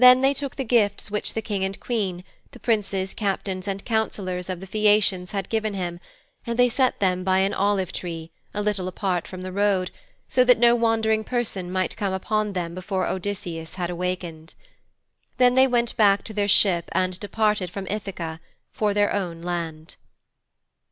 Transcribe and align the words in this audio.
Then 0.03 0.21
they 0.21 0.33
took 0.33 0.55
the 0.55 0.63
gifts 0.63 1.11
which 1.11 1.35
the 1.35 1.43
King 1.43 1.63
and 1.63 1.79
Queen, 1.79 2.23
the 2.53 2.59
Princes, 2.59 3.13
Captains 3.13 3.67
and 3.67 3.85
Councillors 3.85 4.49
of 4.49 4.59
the 4.59 4.65
Phæacians 4.65 5.29
had 5.29 5.47
given 5.47 5.75
him, 5.75 5.99
and 6.43 6.57
they 6.57 6.69
set 6.69 6.99
them 6.99 7.23
by 7.23 7.37
an 7.37 7.53
olive 7.53 7.93
tree, 7.93 8.31
a 8.51 8.63
little 8.63 8.87
apart 8.87 9.27
from 9.27 9.41
the 9.41 9.51
road, 9.51 9.91
so 10.27 10.43
that 10.43 10.57
no 10.57 10.73
wandering 10.73 11.23
person 11.23 11.71
might 11.71 11.97
come 11.97 12.13
upon 12.13 12.53
them 12.53 12.73
before 12.73 13.05
Odysseus 13.05 13.75
had 13.75 13.91
awakened. 13.91 14.55
Then 15.37 15.53
they 15.53 15.67
went 15.67 15.95
back 15.97 16.23
to 16.23 16.33
their 16.33 16.47
ship 16.47 16.89
and 16.93 17.19
departed 17.19 17.69
from 17.69 17.85
Ithaka 17.85 18.39
for 18.73 18.95
their 18.95 19.13
own 19.13 19.43
land. 19.43 19.97